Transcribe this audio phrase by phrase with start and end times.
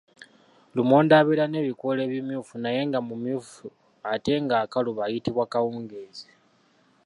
[0.75, 3.65] Lumonde abeera n’ebikoola ebimyufu naye nga mumyufu
[4.13, 6.27] ate ng’akaluba ayitibwa kawungeezi.